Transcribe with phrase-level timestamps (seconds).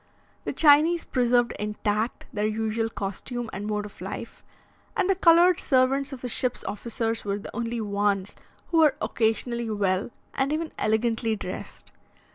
[0.45, 4.43] The Chinese preserved intact their usual costume and mode of life;
[4.97, 8.35] and the coloured servants of the ship's officers were the only ones
[8.69, 11.91] who were occasionally well and even elegantly dressed.